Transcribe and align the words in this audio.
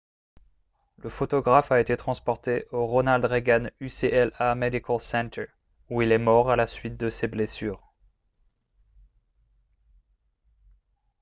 le 0.97 1.11
photographe 1.11 1.71
a 1.71 1.79
été 1.79 1.95
transporté 1.95 2.65
au 2.71 2.87
ronald 2.87 3.23
reagan 3.23 3.69
ucla 3.79 4.55
medical 4.55 4.99
center 4.99 5.45
où 5.91 6.01
il 6.01 6.11
est 6.11 6.17
mort 6.17 6.49
à 6.49 6.55
la 6.55 6.65
suite 6.65 6.97
de 6.97 7.11
ses 7.11 7.27
blessures 7.27 7.93